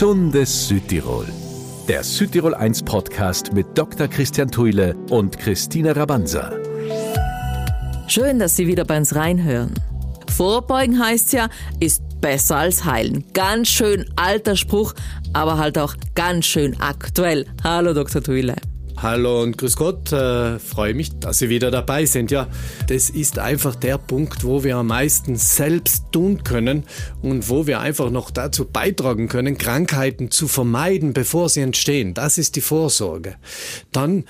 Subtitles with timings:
[0.00, 1.26] Gesundes Südtirol.
[1.86, 4.08] Der Südtirol 1 Podcast mit Dr.
[4.08, 6.58] Christian Thuile und Christina Rabanza.
[8.08, 9.74] Schön, dass Sie wieder bei uns reinhören.
[10.34, 11.50] Vorbeugen heißt ja,
[11.80, 13.26] ist besser als heilen.
[13.34, 14.94] Ganz schön alter Spruch,
[15.34, 17.44] aber halt auch ganz schön aktuell.
[17.62, 18.22] Hallo Dr.
[18.22, 18.56] Thuile.
[19.02, 22.30] Hallo und grüß Gott, äh, freue mich, dass Sie wieder dabei sind.
[22.30, 22.48] Ja,
[22.88, 26.84] das ist einfach der Punkt, wo wir am meisten selbst tun können
[27.22, 32.12] und wo wir einfach noch dazu beitragen können, Krankheiten zu vermeiden, bevor sie entstehen.
[32.12, 33.36] Das ist die Vorsorge.
[33.90, 34.26] Dann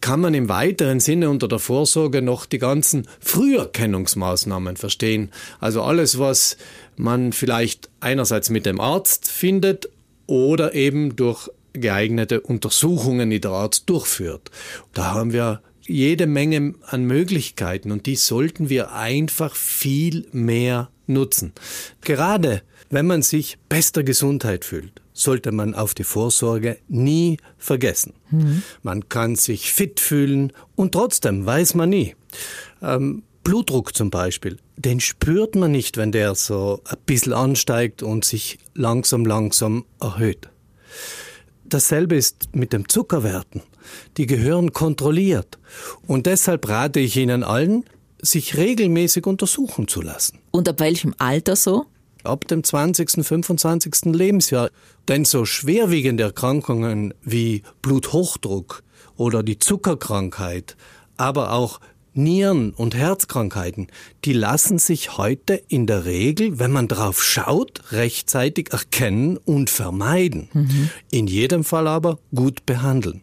[0.00, 5.30] kann man im weiteren Sinne unter der Vorsorge noch die ganzen Früherkennungsmaßnahmen verstehen.
[5.60, 6.56] Also alles, was
[6.96, 9.88] man vielleicht einerseits mit dem Arzt findet
[10.26, 14.50] oder eben durch geeignete Untersuchungen in der Art durchführt.
[14.92, 21.52] Da haben wir jede Menge an Möglichkeiten und die sollten wir einfach viel mehr nutzen.
[22.02, 28.14] Gerade wenn man sich bester Gesundheit fühlt, sollte man auf die Vorsorge nie vergessen.
[28.30, 28.62] Mhm.
[28.82, 32.14] Man kann sich fit fühlen und trotzdem weiß man nie.
[32.80, 38.24] Ähm, Blutdruck zum Beispiel, den spürt man nicht, wenn der so ein bisschen ansteigt und
[38.24, 40.50] sich langsam, langsam erhöht.
[41.68, 43.62] Dasselbe ist mit den Zuckerwerten.
[44.16, 45.58] Die gehören kontrolliert.
[46.06, 47.84] Und deshalb rate ich Ihnen allen,
[48.20, 50.38] sich regelmäßig untersuchen zu lassen.
[50.50, 51.86] Und ab welchem Alter so?
[52.24, 54.06] Ab dem 20., 25.
[54.06, 54.70] Lebensjahr.
[55.06, 58.82] Denn so schwerwiegende Erkrankungen wie Bluthochdruck
[59.16, 60.76] oder die Zuckerkrankheit,
[61.16, 61.80] aber auch
[62.18, 63.86] Nieren- und Herzkrankheiten,
[64.24, 70.48] die lassen sich heute in der Regel, wenn man drauf schaut, rechtzeitig erkennen und vermeiden.
[70.52, 70.90] Mhm.
[71.10, 73.22] In jedem Fall aber gut behandeln.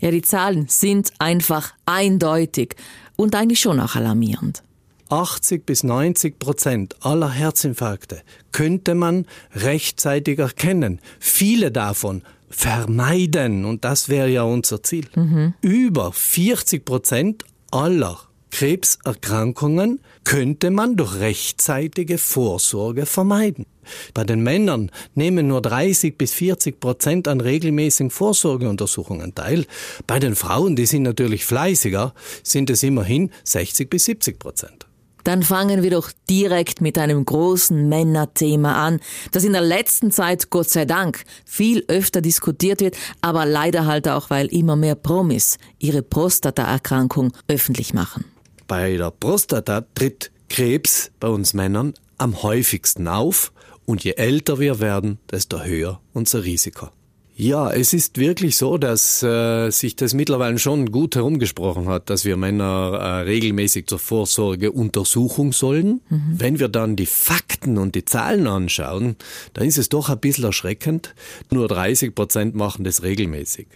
[0.00, 2.76] Ja, die Zahlen sind einfach eindeutig
[3.16, 4.62] und eigentlich schon auch alarmierend.
[5.08, 8.22] 80 bis 90 Prozent aller Herzinfarkte
[8.52, 11.00] könnte man rechtzeitig erkennen.
[11.18, 15.06] Viele davon vermeiden und das wäre ja unser Ziel.
[15.14, 15.54] Mhm.
[15.60, 18.18] Über 40 Prozent aller
[18.54, 23.66] Krebserkrankungen könnte man durch rechtzeitige Vorsorge vermeiden.
[24.14, 29.66] Bei den Männern nehmen nur 30 bis 40 Prozent an regelmäßigen Vorsorgeuntersuchungen teil.
[30.06, 34.86] Bei den Frauen, die sind natürlich fleißiger, sind es immerhin 60 bis 70 Prozent.
[35.24, 39.00] Dann fangen wir doch direkt mit einem großen Männerthema an,
[39.32, 44.06] das in der letzten Zeit, Gott sei Dank, viel öfter diskutiert wird, aber leider halt
[44.06, 48.26] auch, weil immer mehr Promis ihre Prostataerkrankung öffentlich machen.
[48.66, 53.52] Bei der Prostata tritt Krebs bei uns Männern am häufigsten auf
[53.84, 56.88] und je älter wir werden, desto höher unser Risiko.
[57.36, 62.24] Ja, es ist wirklich so, dass äh, sich das mittlerweile schon gut herumgesprochen hat, dass
[62.24, 66.00] wir Männer äh, regelmäßig zur Vorsorge untersuchen sollen.
[66.08, 66.34] Mhm.
[66.36, 69.16] Wenn wir dann die Fakten und die Zahlen anschauen,
[69.52, 71.16] dann ist es doch ein bisschen erschreckend.
[71.50, 73.66] Nur 30 Prozent machen das regelmäßig.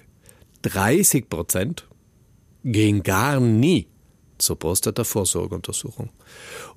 [0.63, 1.89] 30 Prozent
[2.63, 3.89] gehen gar nie
[4.39, 6.11] zur Prostata-Vorsorgeuntersuchung.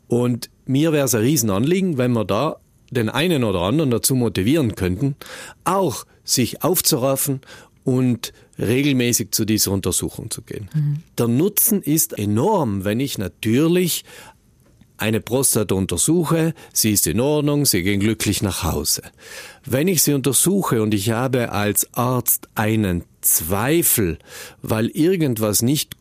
[0.08, 2.58] Und mir wäre es ein Riesenanliegen, wenn wir da
[2.92, 5.16] den einen oder anderen dazu motivieren könnten,
[5.64, 7.42] auch sich aufzuraffen
[7.84, 10.70] und regelmäßig zu dieser Untersuchung zu gehen.
[10.74, 10.98] Mhm.
[11.18, 14.04] Der Nutzen ist enorm, wenn ich natürlich
[14.98, 19.02] eine Prostata untersuche, sie ist in Ordnung, sie gehen glücklich nach Hause.
[19.66, 24.20] Wenn ich sie untersuche und ich habe als Arzt einen Zweifel,
[24.62, 25.96] weil irgendwas nicht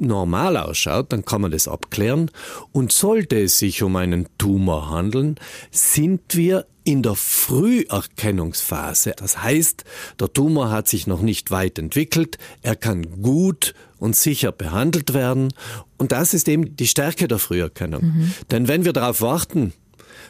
[0.00, 2.30] normal ausschaut, dann kann man das abklären.
[2.72, 5.36] Und sollte es sich um einen Tumor handeln,
[5.70, 9.12] sind wir in der Früherkennungsphase.
[9.16, 9.84] Das heißt,
[10.18, 15.52] der Tumor hat sich noch nicht weit entwickelt, er kann gut und sicher behandelt werden.
[15.98, 18.04] Und das ist eben die Stärke der Früherkennung.
[18.04, 18.32] Mhm.
[18.50, 19.74] Denn wenn wir darauf warten,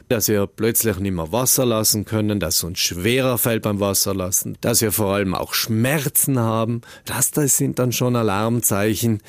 [0.09, 4.57] dass wir plötzlich nicht mehr Wasser lassen können, dass es uns schwerer fällt beim Wasserlassen,
[4.61, 6.81] dass wir vor allem auch Schmerzen haben.
[7.05, 9.21] Das, das sind dann schon Alarmzeichen,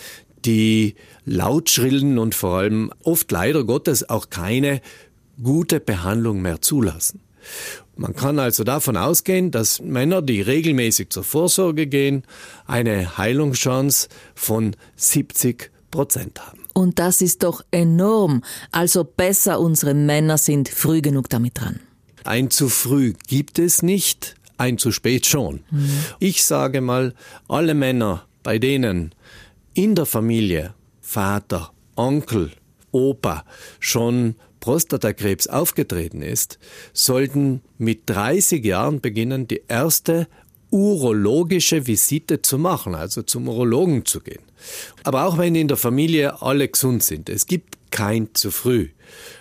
[0.45, 0.95] die
[1.25, 4.81] laut schrillen und vor allem oft leider Gottes auch keine
[5.41, 7.21] gute Behandlung mehr zulassen.
[7.95, 12.23] Man kann also davon ausgehen, dass Männer, die regelmäßig zur Vorsorge gehen,
[12.65, 16.59] eine Heilungschance von 70 Prozent haben.
[16.73, 18.43] Und das ist doch enorm.
[18.71, 21.79] Also besser unsere Männer sind früh genug damit dran.
[22.23, 25.63] Ein zu früh gibt es nicht, ein zu spät schon.
[25.71, 25.89] Mhm.
[26.19, 27.13] Ich sage mal,
[27.47, 29.13] alle Männer, bei denen
[29.79, 32.51] in der Familie Vater, Onkel,
[32.91, 33.45] Opa
[33.79, 36.59] schon Prostatakrebs aufgetreten ist,
[36.91, 40.27] sollten mit 30 Jahren beginnen, die erste
[40.69, 44.43] urologische Visite zu machen, also zum Urologen zu gehen.
[45.05, 48.89] Aber auch wenn in der Familie alle gesund sind, es gibt kein zu früh.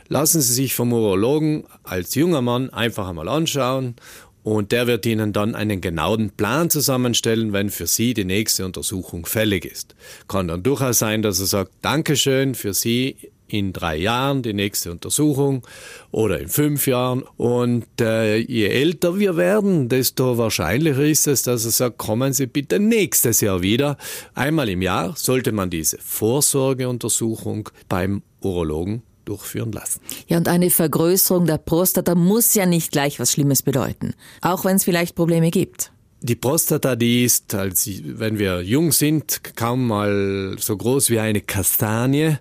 [0.06, 3.96] Lassen Sie sich vom Urologen als junger Mann einfach einmal anschauen
[4.42, 9.26] Und der wird Ihnen dann einen genauen Plan zusammenstellen, wenn für Sie die nächste Untersuchung
[9.26, 9.94] fällig ist.
[10.26, 13.16] Kann dann durchaus sein, dass er sagt, Dankeschön für Sie
[13.48, 15.66] in drei Jahren die nächste Untersuchung
[16.10, 17.24] oder in fünf Jahren.
[17.36, 22.46] Und äh, je älter wir werden, desto wahrscheinlicher ist es, dass er sagt, kommen Sie
[22.46, 23.96] bitte nächstes Jahr wieder.
[24.34, 30.00] Einmal im Jahr sollte man diese Vorsorgeuntersuchung beim Urologen durchführen lassen.
[30.26, 34.76] Ja, und eine Vergrößerung der Prostata muss ja nicht gleich was Schlimmes bedeuten, auch wenn
[34.76, 35.92] es vielleicht Probleme gibt.
[36.20, 41.40] Die Prostata, die ist, als wenn wir jung sind, kaum mal so groß wie eine
[41.40, 42.38] Kastanie.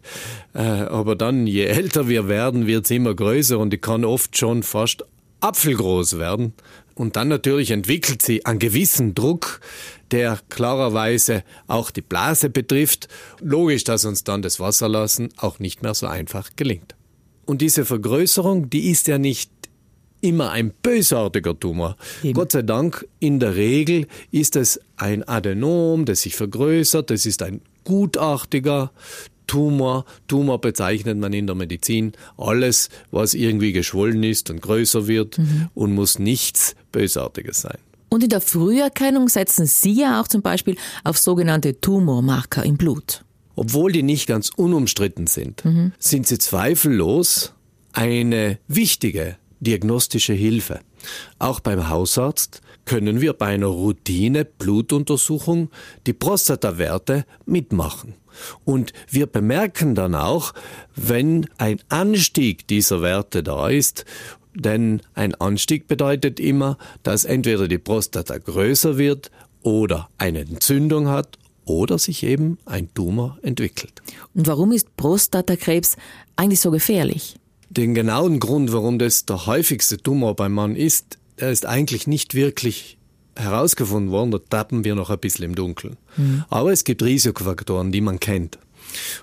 [0.55, 4.35] Äh, aber dann, je älter wir werden, wird sie immer größer und die kann oft
[4.35, 5.03] schon fast
[5.41, 6.53] apfelgroß werden.
[6.97, 9.61] Und dann natürlich entwickelt sie einen gewissen Druck,
[10.09, 13.07] der klarerweise auch die Blase betrifft.
[13.39, 16.95] Logisch, dass uns dann das Wasserlassen auch nicht mehr so einfach gelingt.
[17.45, 19.51] Und diese Vergrößerung, die ist ja nicht
[20.21, 21.97] immer ein bösartiger Tumor.
[22.23, 22.33] Eben.
[22.33, 27.43] Gott sei Dank, in der Regel ist es ein Adenom, das sich vergrößert, das ist
[27.43, 28.91] ein gutartiger
[29.47, 30.05] Tumor.
[30.27, 35.69] Tumor bezeichnet man in der Medizin alles, was irgendwie geschwollen ist und größer wird mhm.
[35.73, 37.77] und muss nichts Bösartiges sein.
[38.09, 43.23] Und in der Früherkennung setzen Sie ja auch zum Beispiel auf sogenannte Tumormarker im Blut.
[43.55, 45.91] Obwohl die nicht ganz unumstritten sind, mhm.
[45.97, 47.53] sind sie zweifellos
[47.91, 50.79] eine wichtige diagnostische Hilfe.
[51.39, 55.69] Auch beim Hausarzt können wir bei einer Routine Blutuntersuchung
[56.05, 58.13] die Prostatawerte mitmachen.
[58.65, 60.53] Und wir bemerken dann auch,
[60.95, 64.05] wenn ein Anstieg dieser Werte da ist,
[64.53, 69.31] denn ein Anstieg bedeutet immer, dass entweder die Prostata größer wird
[69.61, 74.01] oder eine Entzündung hat oder sich eben ein Tumor entwickelt.
[74.33, 75.97] Und warum ist Prostatakrebs
[76.35, 77.35] eigentlich so gefährlich?
[77.69, 82.33] Den genauen Grund, warum das der häufigste Tumor beim Mann ist, der ist eigentlich nicht
[82.33, 82.96] wirklich
[83.37, 84.31] herausgefunden worden.
[84.31, 85.97] Da tappen wir noch ein bisschen im Dunkeln.
[86.15, 86.43] Mhm.
[86.49, 88.57] Aber es gibt Risikofaktoren, die man kennt.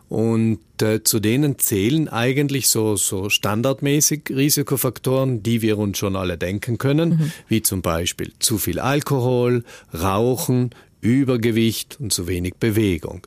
[0.08, 6.36] Und äh, zu denen zählen eigentlich so, so standardmäßig Risikofaktoren, die wir uns schon alle
[6.36, 7.32] denken können, mhm.
[7.48, 10.70] wie zum Beispiel zu viel Alkohol, Rauchen,
[11.04, 13.26] Übergewicht und zu wenig Bewegung.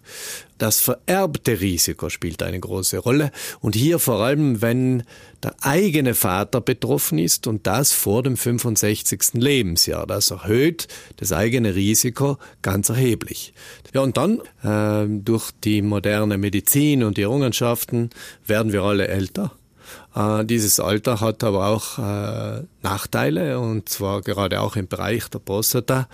[0.57, 5.03] Das vererbte Risiko spielt eine große Rolle und hier vor allem, wenn
[5.43, 9.33] der eigene Vater betroffen ist und das vor dem 65.
[9.33, 10.07] Lebensjahr.
[10.07, 10.87] Das erhöht
[11.17, 13.53] das eigene Risiko ganz erheblich.
[13.93, 18.09] Ja, und dann äh, durch die moderne Medizin und die Errungenschaften
[18.47, 19.51] werden wir alle älter.
[20.15, 25.39] Äh, dieses Alter hat aber auch äh, Nachteile und zwar gerade auch im Bereich der
[25.39, 26.07] Prostata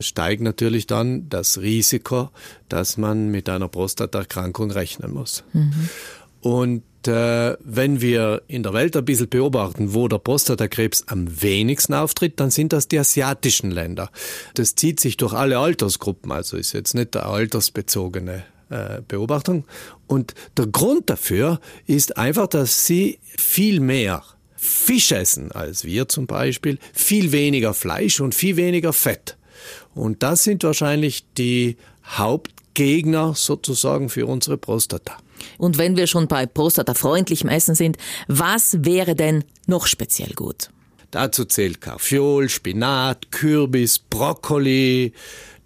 [0.00, 2.30] steigt natürlich dann das Risiko,
[2.68, 5.44] dass man mit einer Prostataerkrankung rechnen muss.
[5.52, 5.88] Mhm.
[6.40, 11.94] Und äh, wenn wir in der Welt ein bisschen beobachten, wo der Prostatakrebs am wenigsten
[11.94, 14.10] auftritt, dann sind das die asiatischen Länder.
[14.54, 18.44] Das zieht sich durch alle Altersgruppen, also ist jetzt nicht der altersbezogene
[19.06, 19.64] Beobachtung.
[20.06, 24.22] Und der Grund dafür ist einfach, dass sie viel mehr
[24.56, 29.36] Fisch essen als wir zum Beispiel, viel weniger Fleisch und viel weniger Fett.
[29.94, 35.16] Und das sind wahrscheinlich die Hauptgegner sozusagen für unsere Prostata.
[35.58, 40.70] Und wenn wir schon bei prostatafreundlichem Essen sind, was wäre denn noch speziell gut?
[41.10, 45.12] Dazu zählt Karfiol, Spinat, Kürbis, Brokkoli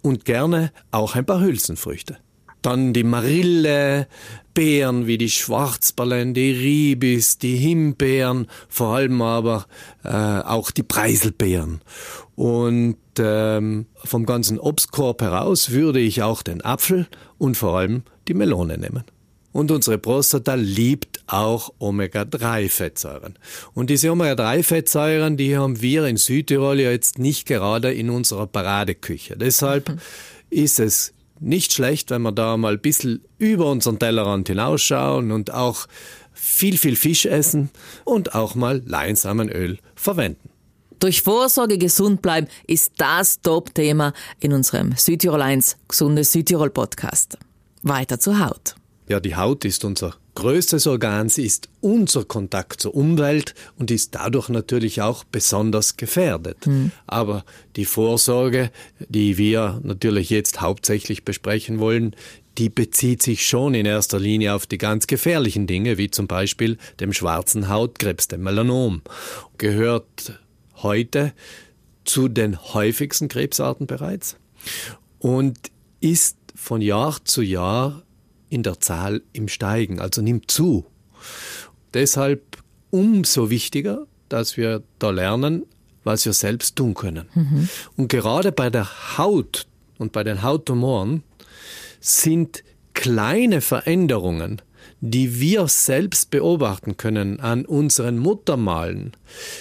[0.01, 2.17] und gerne auch ein paar Hülsenfrüchte.
[2.61, 4.07] Dann die Marille,
[4.53, 9.65] Beeren wie die Schwarzballen, die Ribis, die Himbeeren, vor allem aber
[10.03, 11.81] äh, auch die Preiselbeeren.
[12.35, 18.33] Und ähm, vom ganzen Obstkorb heraus würde ich auch den Apfel und vor allem die
[18.33, 19.03] Melone nehmen.
[19.53, 23.37] Und unsere Prostata liebt auch Omega-3-Fettsäuren.
[23.73, 29.35] Und diese Omega-3-Fettsäuren, die haben wir in Südtirol ja jetzt nicht gerade in unserer Paradeküche.
[29.37, 29.99] Deshalb mhm.
[30.49, 35.53] ist es nicht schlecht, wenn wir da mal ein bisschen über unseren Tellerrand hinausschauen und
[35.53, 35.87] auch
[36.33, 37.69] viel, viel Fisch essen
[38.05, 40.49] und auch mal Leinsamenöl verwenden.
[40.99, 47.39] Durch Vorsorge gesund bleiben ist das Top-Thema in unserem Südtirol 1 Gesunde Südtirol Podcast.
[47.81, 48.75] Weiter zur Haut.
[49.09, 54.15] Ja, die Haut ist unser größtes Organ, sie ist unser Kontakt zur Umwelt und ist
[54.15, 56.65] dadurch natürlich auch besonders gefährdet.
[56.67, 56.91] Mhm.
[57.07, 57.43] Aber
[57.75, 62.15] die Vorsorge, die wir natürlich jetzt hauptsächlich besprechen wollen,
[62.57, 66.77] die bezieht sich schon in erster Linie auf die ganz gefährlichen Dinge, wie zum Beispiel
[66.99, 69.01] dem schwarzen Hautkrebs, dem Melanom.
[69.57, 70.39] Gehört
[70.77, 71.33] heute
[72.03, 74.35] zu den häufigsten Krebsarten bereits
[75.19, 75.57] und
[75.99, 78.03] ist von Jahr zu Jahr
[78.51, 80.85] in der Zahl im Steigen, also nimmt zu.
[81.93, 82.57] Deshalb
[82.91, 85.63] umso wichtiger, dass wir da lernen,
[86.03, 87.27] was wir selbst tun können.
[87.33, 87.69] Mhm.
[87.95, 89.67] Und gerade bei der Haut
[89.97, 91.23] und bei den Hauttumoren
[91.99, 94.61] sind kleine Veränderungen,
[94.99, 99.13] die wir selbst beobachten können an unseren Muttermalen,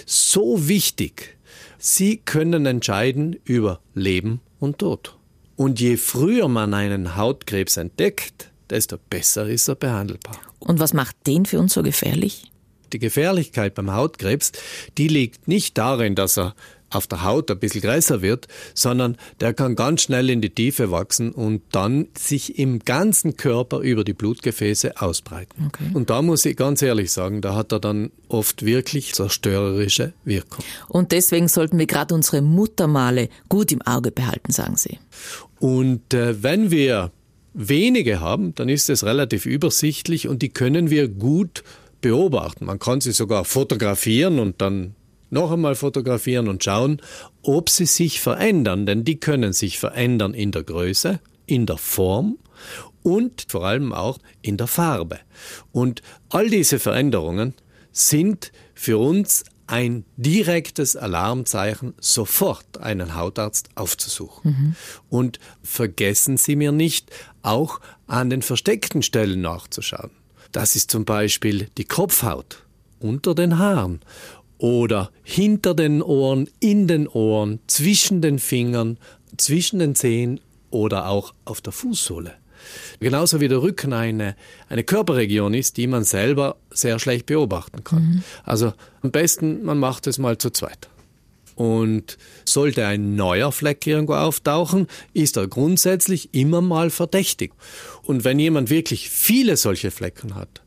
[0.04, 1.38] so wichtig.
[1.78, 5.16] Sie können entscheiden über Leben und Tod.
[5.56, 10.36] Und je früher man einen Hautkrebs entdeckt, desto besser ist er behandelbar.
[10.58, 12.50] Und was macht den für uns so gefährlich?
[12.92, 14.52] Die Gefährlichkeit beim Hautkrebs,
[14.98, 16.54] die liegt nicht darin, dass er
[16.90, 20.90] auf der Haut ein bisschen größer wird, sondern der kann ganz schnell in die Tiefe
[20.90, 25.66] wachsen und dann sich im ganzen Körper über die Blutgefäße ausbreiten.
[25.68, 25.90] Okay.
[25.94, 30.64] Und da muss ich ganz ehrlich sagen, da hat er dann oft wirklich zerstörerische Wirkung.
[30.88, 34.98] Und deswegen sollten wir gerade unsere Muttermale gut im Auge behalten, sagen Sie.
[35.60, 37.12] Und äh, wenn wir
[37.52, 41.62] wenige haben, dann ist es relativ übersichtlich und die können wir gut
[42.00, 42.64] beobachten.
[42.64, 44.94] Man kann sie sogar fotografieren und dann
[45.30, 47.00] noch einmal fotografieren und schauen,
[47.42, 52.38] ob sie sich verändern, denn die können sich verändern in der Größe, in der Form
[53.02, 55.18] und vor allem auch in der Farbe.
[55.72, 57.54] Und all diese Veränderungen
[57.92, 64.50] sind für uns ein direktes Alarmzeichen, sofort einen Hautarzt aufzusuchen.
[64.50, 64.76] Mhm.
[65.08, 67.10] Und vergessen Sie mir nicht,
[67.42, 70.10] auch an den versteckten Stellen nachzuschauen.
[70.50, 72.64] Das ist zum Beispiel die Kopfhaut
[72.98, 74.00] unter den Haaren
[74.58, 78.98] oder hinter den Ohren, in den Ohren, zwischen den Fingern,
[79.36, 82.34] zwischen den Zehen oder auch auf der Fußsohle.
[83.00, 84.36] Genauso wie der Rücken eine,
[84.68, 88.02] eine Körperregion ist, die man selber sehr schlecht beobachten kann.
[88.02, 88.22] Mhm.
[88.44, 90.88] Also am besten, man macht es mal zu zweit.
[91.54, 97.52] Und sollte ein neuer Fleck irgendwo auftauchen, ist er grundsätzlich immer mal verdächtig.
[98.02, 100.62] Und wenn jemand wirklich viele solche Flecken hat,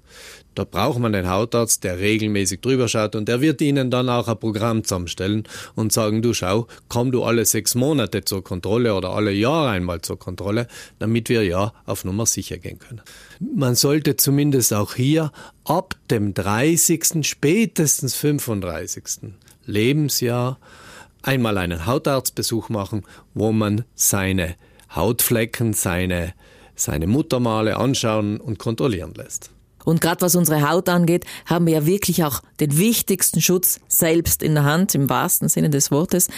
[0.55, 4.27] da braucht man einen Hautarzt, der regelmäßig drüber schaut und der wird Ihnen dann auch
[4.27, 5.43] ein Programm zusammenstellen
[5.75, 10.01] und sagen, du schau, komm du alle sechs Monate zur Kontrolle oder alle Jahre einmal
[10.01, 10.67] zur Kontrolle,
[10.99, 13.01] damit wir ja auf Nummer sicher gehen können.
[13.39, 15.31] Man sollte zumindest auch hier
[15.65, 19.33] ab dem 30., spätestens 35.
[19.65, 20.59] Lebensjahr
[21.21, 24.55] einmal einen Hautarztbesuch machen, wo man seine
[24.93, 26.33] Hautflecken, seine,
[26.75, 29.49] seine Muttermale anschauen und kontrollieren lässt.
[29.85, 34.43] Und gerade was unsere Haut angeht, haben wir ja wirklich auch den wichtigsten Schutz selbst
[34.43, 36.29] in der Hand, im wahrsten Sinne des Wortes.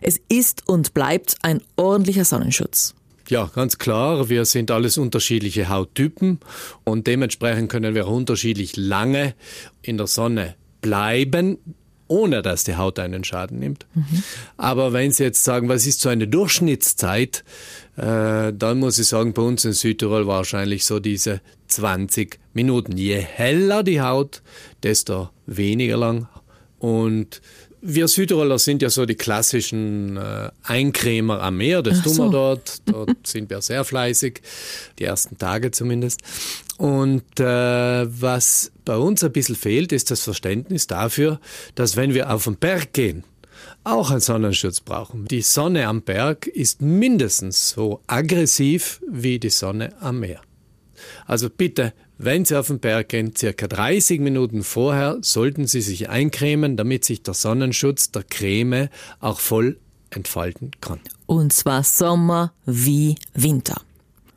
[0.00, 2.94] Es ist und bleibt ein ordentlicher Sonnenschutz.
[3.28, 4.28] Ja, ganz klar.
[4.28, 6.40] Wir sind alles unterschiedliche Hauttypen
[6.84, 9.34] und dementsprechend können wir unterschiedlich lange
[9.82, 11.58] in der Sonne bleiben
[12.10, 13.86] ohne dass die Haut einen Schaden nimmt.
[13.94, 14.22] Mhm.
[14.56, 17.44] Aber wenn Sie jetzt sagen, was ist so eine Durchschnittszeit,
[17.96, 22.96] äh, dann muss ich sagen, bei uns in Südtirol wahrscheinlich so diese 20 Minuten.
[22.96, 24.42] Je heller die Haut,
[24.82, 26.28] desto weniger lang.
[26.80, 27.40] Und
[27.82, 32.24] wir Südtiroler sind ja so die klassischen äh, Eincremer am Meer, das Ach tun wir
[32.24, 32.30] so.
[32.30, 32.82] dort.
[32.86, 34.42] Dort sind wir sehr fleißig,
[34.98, 36.20] die ersten Tage zumindest.
[36.78, 41.40] Und äh, was bei uns ein bisschen fehlt, ist das Verständnis dafür,
[41.74, 43.24] dass wenn wir auf den Berg gehen,
[43.84, 45.26] auch einen Sonnenschutz brauchen.
[45.26, 50.40] Die Sonne am Berg ist mindestens so aggressiv wie die Sonne am Meer.
[51.30, 56.08] Also bitte, wenn Sie auf den Berg gehen, circa 30 Minuten vorher sollten Sie sich
[56.08, 58.88] eincremen, damit sich der Sonnenschutz der Creme
[59.20, 59.78] auch voll
[60.10, 60.98] entfalten kann.
[61.26, 63.80] Und zwar Sommer wie Winter.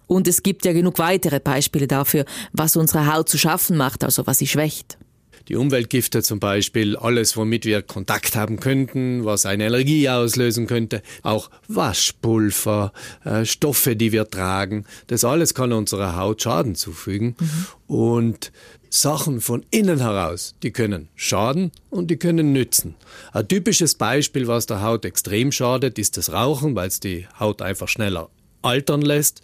[0.06, 4.28] Und es gibt ja genug weitere Beispiele dafür, was unsere Haut zu schaffen macht, also
[4.28, 5.00] was sie schwächt.
[5.48, 11.02] Die Umweltgifte zum Beispiel, alles, womit wir Kontakt haben könnten, was eine Allergie auslösen könnte,
[11.22, 12.94] auch Waschpulver,
[13.26, 17.36] äh, Stoffe, die wir tragen, das alles kann unserer Haut Schaden zufügen.
[17.40, 17.96] Mhm.
[17.96, 18.52] Und
[18.90, 22.96] Sachen von innen heraus, die können schaden und die können nützen.
[23.32, 27.62] Ein typisches Beispiel, was der Haut extrem schadet, ist das Rauchen, weil es die Haut
[27.62, 28.30] einfach schneller
[28.62, 29.42] altern lässt.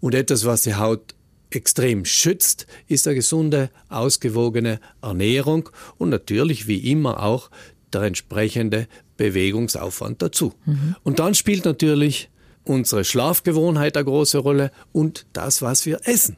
[0.00, 1.14] Und etwas, was die Haut
[1.54, 5.68] extrem schützt, ist eine gesunde, ausgewogene Ernährung
[5.98, 7.50] und natürlich wie immer auch
[7.92, 10.54] der entsprechende Bewegungsaufwand dazu.
[10.64, 10.96] Mhm.
[11.02, 12.30] Und dann spielt natürlich
[12.64, 16.36] unsere Schlafgewohnheit eine große Rolle und das, was wir essen.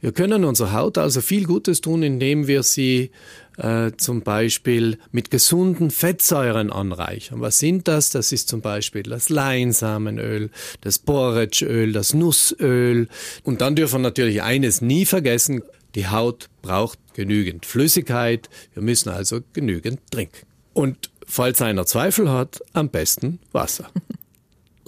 [0.00, 3.10] Wir können unserer Haut also viel Gutes tun, indem wir sie
[3.58, 7.40] äh, zum Beispiel mit gesunden Fettsäuren anreichern.
[7.40, 8.10] Was sind das?
[8.10, 10.50] Das ist zum Beispiel das Leinsamenöl,
[10.80, 13.08] das Borretschöl, das Nussöl.
[13.42, 15.62] Und dann dürfen wir natürlich eines nie vergessen,
[15.94, 18.48] die Haut braucht genügend Flüssigkeit.
[18.74, 20.46] Wir müssen also genügend trinken.
[20.72, 23.90] Und falls einer Zweifel hat, am besten Wasser.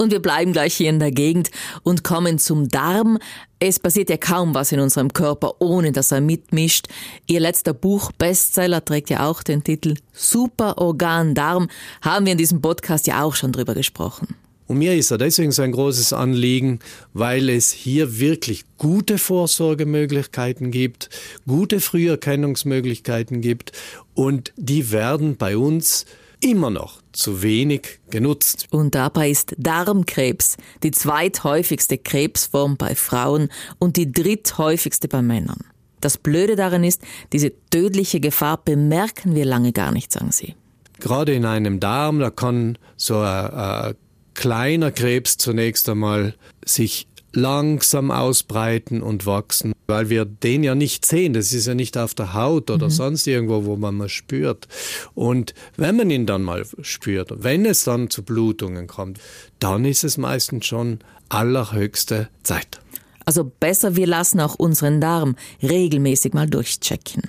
[0.00, 1.50] Und wir bleiben gleich hier in der Gegend
[1.82, 3.18] und kommen zum Darm.
[3.58, 6.86] Es passiert ja kaum was in unserem Körper, ohne dass er mitmischt.
[7.26, 11.68] Ihr letzter Buch, Bestseller, trägt ja auch den Titel Superorgan Darm.
[12.00, 14.28] Haben wir in diesem Podcast ja auch schon drüber gesprochen.
[14.66, 16.78] Und mir ist er deswegen so ein großes Anliegen,
[17.12, 21.10] weil es hier wirklich gute Vorsorgemöglichkeiten gibt,
[21.46, 23.72] gute Früherkennungsmöglichkeiten gibt
[24.14, 26.06] und die werden bei uns
[26.40, 28.66] immer noch zu wenig genutzt.
[28.70, 35.64] Und dabei ist Darmkrebs die zweithäufigste Krebsform bei Frauen und die dritthäufigste bei Männern.
[36.00, 40.54] Das Blöde daran ist, diese tödliche Gefahr bemerken wir lange gar nicht, sagen Sie.
[40.98, 43.94] Gerade in einem Darm, da kann so ein, ein
[44.34, 51.32] kleiner Krebs zunächst einmal sich langsam ausbreiten und wachsen, weil wir den ja nicht sehen.
[51.32, 52.90] Das ist ja nicht auf der Haut oder mhm.
[52.90, 54.68] sonst irgendwo, wo man mal spürt.
[55.14, 59.18] Und wenn man ihn dann mal spürt, wenn es dann zu Blutungen kommt,
[59.58, 62.80] dann ist es meistens schon allerhöchste Zeit.
[63.24, 67.22] Also besser, wir lassen auch unseren Darm regelmäßig mal durchchecken.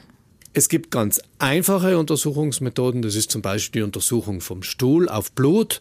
[0.54, 3.02] Es gibt ganz einfache Untersuchungsmethoden.
[3.02, 5.80] Das ist zum Beispiel die Untersuchung vom Stuhl auf Blut,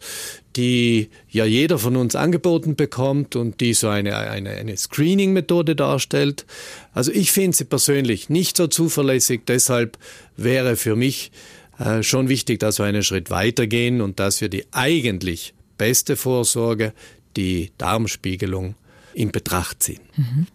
[0.55, 6.45] die ja jeder von uns angeboten bekommt und die so eine, eine, eine Screening-Methode darstellt.
[6.93, 9.41] Also ich finde sie persönlich nicht so zuverlässig.
[9.45, 9.97] Deshalb
[10.37, 11.31] wäre für mich
[11.77, 16.93] äh, schon wichtig, dass wir einen Schritt weitergehen und dass wir die eigentlich beste Vorsorge,
[17.35, 18.75] die Darmspiegelung,
[19.13, 19.99] in Betracht ziehen.
[20.15, 20.47] Mhm.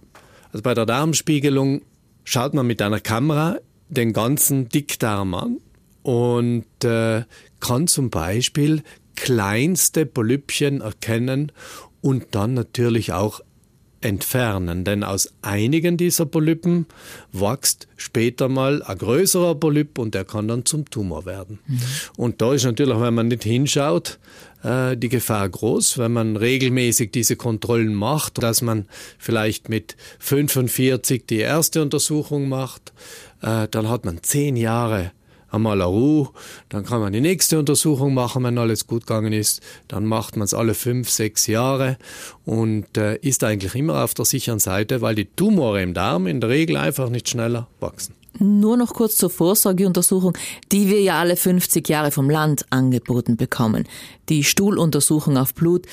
[0.52, 1.82] Also bei der Darmspiegelung
[2.24, 3.58] schaut man mit einer Kamera
[3.88, 5.58] den ganzen Dickdarm an
[6.02, 7.24] und äh,
[7.60, 8.82] kann zum Beispiel
[9.14, 11.52] kleinste Polypchen erkennen
[12.00, 13.40] und dann natürlich auch
[14.00, 14.84] entfernen.
[14.84, 16.86] Denn aus einigen dieser Polypen
[17.32, 21.58] wächst später mal ein größerer Polyp und der kann dann zum Tumor werden.
[21.66, 21.80] Mhm.
[22.16, 24.18] Und da ist natürlich, wenn man nicht hinschaut,
[24.66, 28.86] äh, die Gefahr groß, wenn man regelmäßig diese Kontrollen macht, dass man
[29.18, 32.92] vielleicht mit 45 die erste Untersuchung macht,
[33.42, 35.12] äh, dann hat man zehn Jahre
[35.48, 36.28] einmal Ruhe,
[36.68, 39.62] dann kann man die nächste Untersuchung machen, wenn alles gut gegangen ist.
[39.88, 41.96] Dann macht man es alle fünf, sechs Jahre
[42.44, 46.40] und äh, ist eigentlich immer auf der sicheren Seite, weil die Tumore im Darm in
[46.40, 48.14] der Regel einfach nicht schneller wachsen.
[48.38, 50.36] Nur noch kurz zur Vorsorgeuntersuchung,
[50.72, 53.84] die wir ja alle 50 Jahre vom Land angeboten bekommen.
[54.28, 55.86] Die Stuhluntersuchung auf Blut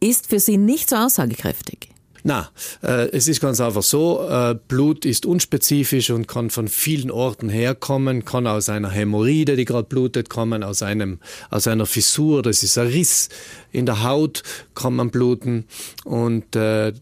[0.00, 1.92] ist für Sie nicht so aussagekräftig.
[2.24, 2.50] Na,
[2.82, 7.48] äh, es ist ganz einfach so, äh, Blut ist unspezifisch und kann von vielen Orten
[7.48, 11.18] herkommen, kann aus einer Hämorrhoide, die gerade blutet, kommen, aus einem,
[11.50, 13.28] aus einer Fissur, das ist ein Riss
[13.72, 15.64] in der Haut, kann man bluten
[16.04, 16.92] und äh,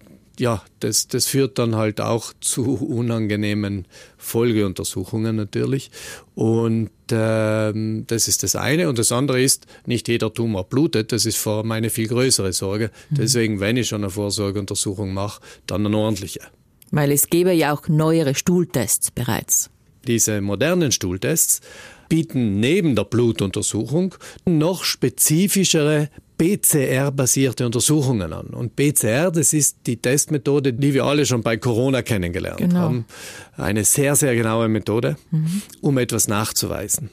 [0.41, 5.91] ja, das, das führt dann halt auch zu unangenehmen Folgeuntersuchungen natürlich.
[6.35, 8.89] Und ähm, das ist das eine.
[8.89, 11.13] Und das andere ist, nicht jeder Tumor blutet.
[11.13, 12.91] Das ist vor allem eine viel größere Sorge.
[13.11, 13.17] Mhm.
[13.17, 16.41] Deswegen, wenn ich schon eine Vorsorgeuntersuchung mache, dann eine ordentliche.
[16.91, 19.69] Weil es gäbe ja auch neuere Stuhltests bereits.
[20.07, 21.61] Diese modernen Stuhltests
[22.09, 24.15] bieten neben der Blutuntersuchung
[24.47, 26.09] noch spezifischere
[26.41, 28.47] PCR-basierte Untersuchungen an.
[28.47, 32.79] Und PCR, das ist die Testmethode, die wir alle schon bei Corona kennengelernt genau.
[32.79, 33.05] haben.
[33.59, 35.61] Eine sehr, sehr genaue Methode, mhm.
[35.83, 37.11] um etwas nachzuweisen.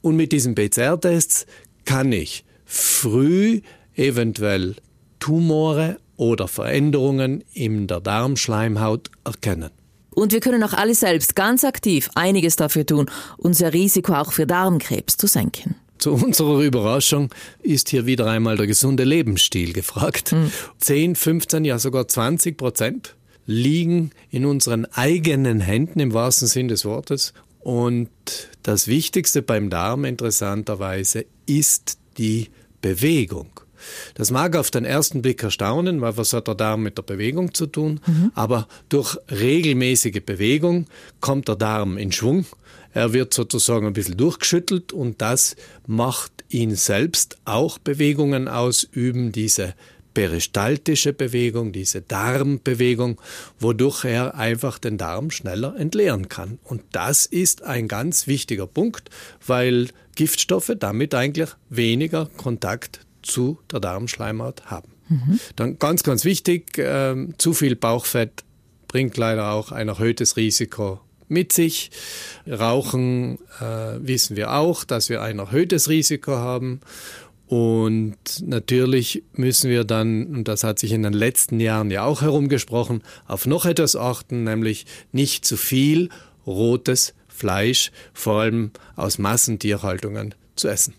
[0.00, 1.44] Und mit diesen PCR-Tests
[1.84, 3.60] kann ich früh
[3.94, 4.76] eventuell
[5.20, 9.70] Tumore oder Veränderungen in der Darmschleimhaut erkennen.
[10.14, 14.46] Und wir können auch alle selbst ganz aktiv einiges dafür tun, unser Risiko auch für
[14.46, 15.74] Darmkrebs zu senken.
[16.02, 20.32] Zu unserer Überraschung ist hier wieder einmal der gesunde Lebensstil gefragt.
[20.32, 20.50] Mhm.
[20.80, 23.14] 10, 15, ja sogar 20 Prozent
[23.46, 27.34] liegen in unseren eigenen Händen im wahrsten Sinn des Wortes.
[27.60, 28.10] Und
[28.64, 32.48] das Wichtigste beim Darm interessanterweise ist die
[32.80, 33.50] Bewegung.
[34.14, 37.54] Das mag auf den ersten Blick erstaunen, weil was hat der Darm mit der Bewegung
[37.54, 38.00] zu tun?
[38.06, 38.32] Mhm.
[38.34, 40.86] Aber durch regelmäßige Bewegung
[41.20, 42.46] kommt der Darm in Schwung
[42.94, 49.74] er wird sozusagen ein bisschen durchgeschüttelt und das macht ihn selbst auch Bewegungen ausüben, diese
[50.12, 53.18] peristaltische Bewegung, diese Darmbewegung,
[53.58, 56.58] wodurch er einfach den Darm schneller entleeren kann.
[56.64, 59.08] Und das ist ein ganz wichtiger Punkt,
[59.46, 64.92] weil Giftstoffe damit eigentlich weniger Kontakt zu der Darmschleimhaut haben.
[65.08, 65.40] Mhm.
[65.56, 68.44] Dann ganz, ganz wichtig, äh, zu viel Bauchfett
[68.88, 71.90] bringt leider auch ein erhöhtes Risiko mit sich.
[72.46, 76.80] Rauchen äh, wissen wir auch, dass wir ein erhöhtes Risiko haben.
[77.46, 82.22] Und natürlich müssen wir dann, und das hat sich in den letzten Jahren ja auch
[82.22, 86.08] herumgesprochen, auf noch etwas achten, nämlich nicht zu viel
[86.46, 90.94] rotes Fleisch, vor allem aus Massentierhaltungen, zu essen.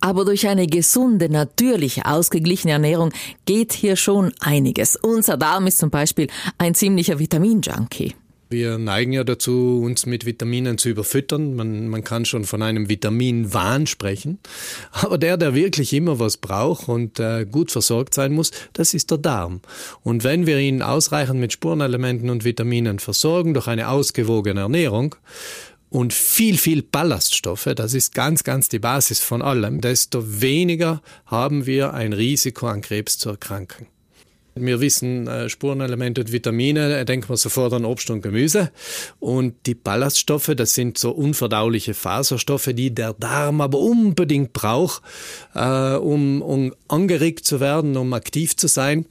[0.00, 3.12] Aber durch eine gesunde, natürliche, ausgeglichene Ernährung
[3.44, 4.96] geht hier schon einiges.
[4.96, 8.14] Unser Darm ist zum Beispiel ein ziemlicher Vitamin-Junkie.
[8.50, 11.54] Wir neigen ja dazu, uns mit Vitaminen zu überfüttern.
[11.54, 14.38] Man, man kann schon von einem Vitaminwahn sprechen.
[14.92, 19.10] Aber der, der wirklich immer was braucht und äh, gut versorgt sein muss, das ist
[19.10, 19.60] der Darm.
[20.02, 25.14] Und wenn wir ihn ausreichend mit Spurenelementen und Vitaminen versorgen durch eine ausgewogene Ernährung,
[25.90, 31.66] und viel, viel Ballaststoffe, das ist ganz, ganz die Basis von allem, desto weniger haben
[31.66, 33.86] wir ein Risiko an Krebs zu erkranken.
[34.60, 38.70] Wir wissen äh, Spurenelemente und Vitamine, da denken wir sofort an Obst und Gemüse.
[39.20, 45.02] Und die Ballaststoffe, das sind so unverdauliche Faserstoffe, die der Darm aber unbedingt braucht,
[45.54, 49.06] äh, um, um angeregt zu werden, um aktiv zu sein.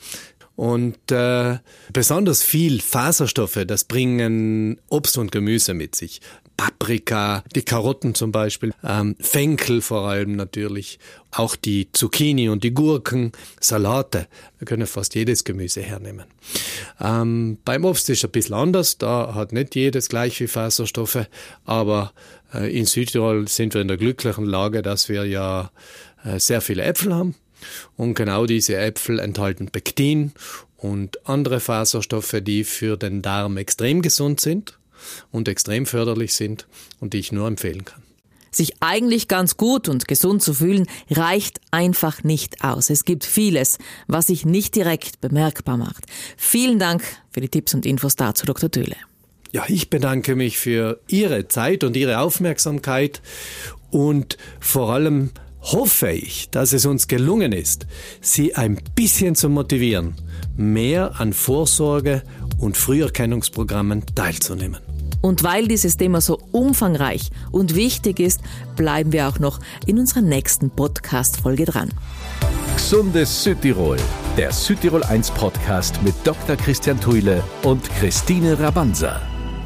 [0.58, 1.60] Und äh,
[1.94, 6.20] besonders viel Faserstoffe, das bringen Obst und Gemüse mit sich.
[6.58, 10.98] Paprika, die Karotten zum Beispiel, ähm, Fenkel vor allem natürlich,
[11.30, 14.28] auch die Zucchini und die Gurken, Salate.
[14.58, 16.26] Wir können fast jedes Gemüse hernehmen.
[17.00, 21.28] Ähm, beim Obst ist es ein bisschen anders, da hat nicht jedes gleich viel Faserstoffe,
[21.66, 22.14] aber
[22.52, 25.70] äh, in Südtirol sind wir in der glücklichen Lage, dass wir ja
[26.26, 27.36] äh, sehr viele Äpfel haben.
[27.96, 30.32] Und genau diese Äpfel enthalten Pektin
[30.78, 34.78] und andere Faserstoffe, die für den Darm extrem gesund sind
[35.32, 36.68] und extrem förderlich sind
[37.00, 38.04] und die ich nur empfehlen kann.
[38.52, 42.90] Sich eigentlich ganz gut und gesund zu fühlen, reicht einfach nicht aus.
[42.90, 46.06] Es gibt vieles, was sich nicht direkt bemerkbar macht.
[46.38, 48.72] Vielen Dank für die Tipps und Infos dazu, Dr.
[48.72, 48.96] Töhle.
[49.52, 53.22] Ja, ich bedanke mich für Ihre Zeit und Ihre Aufmerksamkeit
[53.92, 55.32] und vor allem
[55.72, 57.88] hoffe ich, dass es uns gelungen ist,
[58.22, 60.16] Sie ein bisschen zu motivieren,
[60.56, 62.24] mehr an Vorsorge
[62.60, 64.80] und Früherkennungsprogrammen teilzunehmen.
[65.22, 68.42] Und weil dieses Thema so umfangreich und wichtig ist,
[68.76, 71.90] bleiben wir auch noch in unserer nächsten Podcast-Folge dran.
[72.76, 73.98] Gesundes Südtirol,
[74.38, 76.56] der Südtirol 1 Podcast mit Dr.
[76.56, 79.20] Christian Thuile und Christine Rabanza.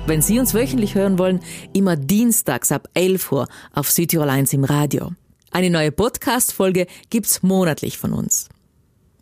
[0.07, 1.41] Wenn Sie uns wöchentlich hören wollen,
[1.73, 5.11] immer dienstags ab 11 Uhr auf Südtirol 1 im Radio.
[5.51, 8.47] Eine neue Podcast-Folge gibt's monatlich von uns.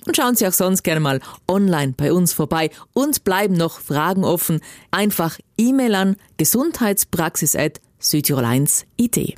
[0.05, 4.23] Und schauen Sie auch sonst gerne mal online bei uns vorbei und bleiben noch Fragen
[4.23, 4.61] offen.
[4.91, 9.37] Einfach E-Mail an gesundheitspraxis.südtirol1.it.